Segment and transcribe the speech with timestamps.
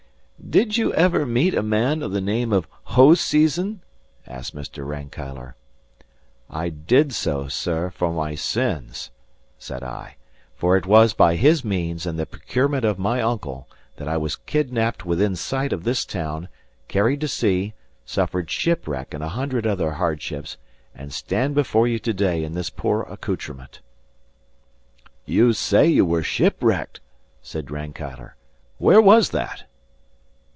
[0.49, 3.79] "Did you ever meet a man of the name of Hoseason?"
[4.27, 4.85] asked Mr.
[4.85, 5.55] Rankeillor.
[6.49, 9.11] "I did so, sir, for my sins,"
[9.57, 10.17] said I;
[10.53, 14.35] "for it was by his means and the procurement of my uncle, that I was
[14.35, 16.49] kidnapped within sight of this town,
[16.89, 17.73] carried to sea,
[18.03, 20.57] suffered shipwreck and a hundred other hardships,
[20.93, 23.79] and stand before you to day in this poor accoutrement."
[25.25, 26.99] "You say you were shipwrecked,"
[27.41, 28.35] said Rankeillor;
[28.79, 29.63] "where was that?"